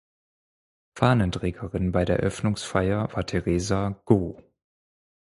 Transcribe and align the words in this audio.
Fahnenträgerin 0.97 1.91
bei 1.91 2.05
der 2.05 2.17
Eröffnungsfeier 2.17 3.09
war 3.13 3.23
Theresa 3.23 4.01
Goh. 4.05 4.41